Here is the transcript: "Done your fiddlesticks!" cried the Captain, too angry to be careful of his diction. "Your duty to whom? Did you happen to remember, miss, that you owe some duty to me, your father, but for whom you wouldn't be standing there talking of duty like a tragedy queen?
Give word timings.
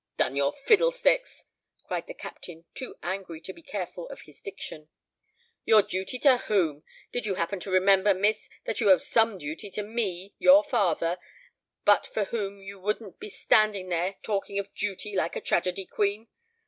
"Done 0.17 0.35
your 0.35 0.51
fiddlesticks!" 0.51 1.43
cried 1.83 2.07
the 2.07 2.15
Captain, 2.15 2.65
too 2.73 2.95
angry 3.03 3.39
to 3.41 3.53
be 3.53 3.61
careful 3.61 4.09
of 4.09 4.21
his 4.21 4.41
diction. 4.41 4.89
"Your 5.63 5.83
duty 5.83 6.17
to 6.17 6.37
whom? 6.37 6.81
Did 7.13 7.27
you 7.27 7.35
happen 7.35 7.59
to 7.59 7.69
remember, 7.69 8.15
miss, 8.15 8.49
that 8.65 8.79
you 8.81 8.89
owe 8.89 8.97
some 8.97 9.37
duty 9.37 9.69
to 9.69 9.83
me, 9.83 10.33
your 10.39 10.63
father, 10.63 11.19
but 11.85 12.07
for 12.07 12.23
whom 12.25 12.57
you 12.63 12.79
wouldn't 12.79 13.19
be 13.19 13.29
standing 13.29 13.89
there 13.89 14.15
talking 14.23 14.57
of 14.57 14.73
duty 14.73 15.15
like 15.15 15.35
a 15.35 15.39
tragedy 15.41 15.85
queen? 15.85 16.29